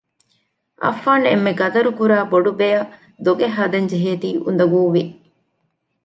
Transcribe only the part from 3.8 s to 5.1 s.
ޖެހޭތީ އުނދަގޫވި